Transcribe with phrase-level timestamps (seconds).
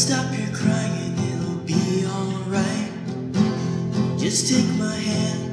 [0.00, 2.90] stop your crying, it'll be alright.
[4.18, 5.49] Just take my hand.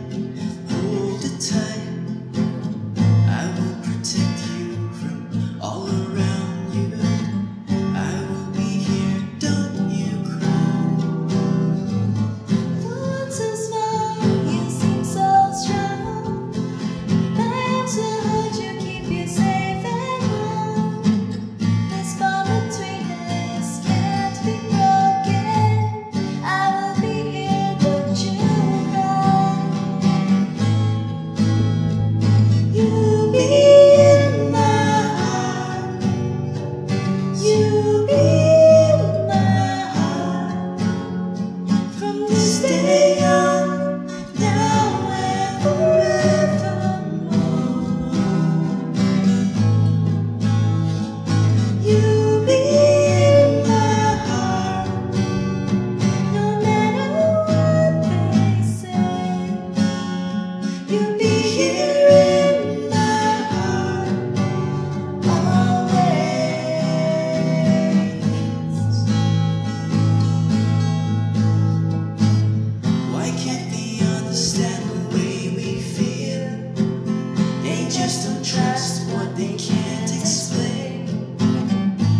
[77.97, 81.09] just don't trust what they can't explain.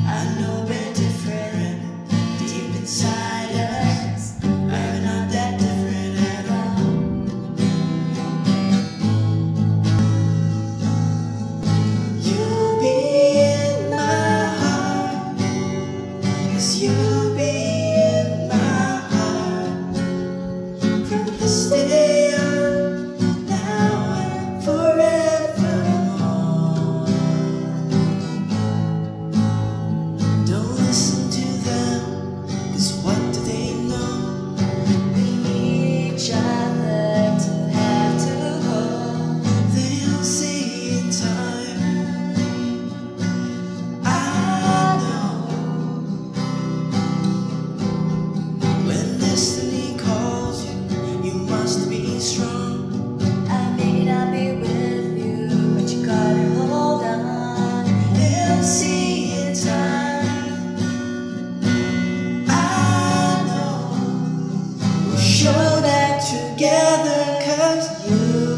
[0.07, 1.81] I know we're different
[2.39, 6.81] deep inside us, not that different at all.
[12.25, 12.97] You'll be
[13.37, 15.37] in my heart,
[16.53, 17.16] 'cause you.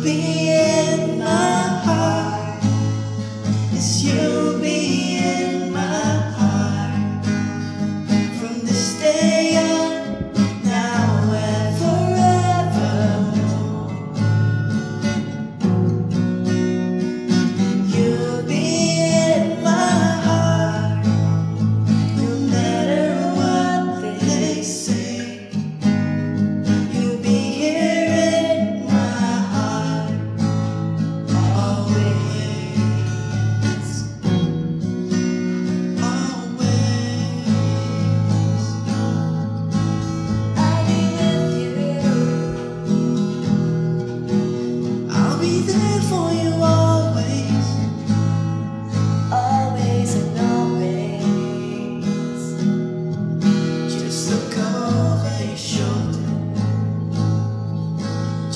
[0.09, 0.38] be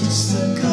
[0.04, 0.73] just a